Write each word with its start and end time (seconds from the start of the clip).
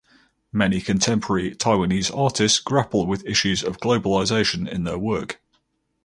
Many 0.51 0.81
contemporary 0.81 1.53
Taiwanese 1.53 2.09
artists 2.17 2.59
grapple 2.59 3.05
with 3.05 3.23
issues 3.23 3.63
of 3.63 3.77
globalization 3.79 4.67
in 4.67 4.83
their 4.83 4.97
work. 4.97 5.39